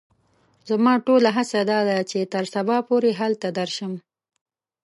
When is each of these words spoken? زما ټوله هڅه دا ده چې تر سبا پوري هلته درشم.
زما 0.69 0.93
ټوله 1.05 1.29
هڅه 1.37 1.59
دا 1.71 1.79
ده 1.89 1.97
چې 2.09 2.19
تر 2.33 2.43
سبا 2.53 2.77
پوري 2.87 3.11
هلته 3.21 3.47
درشم. 3.57 3.93